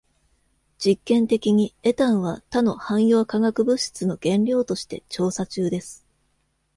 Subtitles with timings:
[0.83, 6.03] 実験的に、エタンは他の汎用化学物質の原料として調査中です。